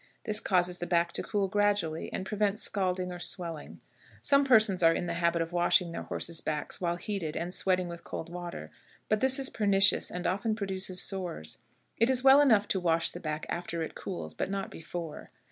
This 0.23 0.39
causes 0.39 0.79
the 0.79 0.87
back 0.87 1.11
to 1.11 1.21
cool 1.21 1.47
gradually, 1.47 2.11
and 2.11 2.25
prevents 2.25 2.63
scalding 2.63 3.11
or 3.11 3.19
swelling. 3.19 3.81
Some 4.23 4.43
persons 4.45 4.81
are 4.81 4.95
in 4.95 5.05
the 5.05 5.13
habit 5.13 5.43
of 5.43 5.53
washing 5.53 5.91
their 5.91 6.01
horses' 6.01 6.41
backs 6.41 6.81
while 6.81 6.95
heated 6.95 7.37
and 7.37 7.53
sweating 7.53 7.87
with 7.87 8.03
cold 8.03 8.27
water, 8.27 8.71
but 9.09 9.19
this 9.19 9.37
is 9.37 9.51
pernicious, 9.51 10.09
and 10.09 10.25
often 10.25 10.55
produces 10.55 11.03
sores. 11.03 11.59
It 11.97 12.09
is 12.09 12.23
well 12.23 12.41
enough 12.41 12.67
to 12.69 12.79
wash 12.79 13.11
the 13.11 13.19
back 13.19 13.45
after 13.47 13.83
it 13.83 13.93
cools, 13.93 14.33
but 14.33 14.49
not 14.49 14.71
before. 14.71 15.29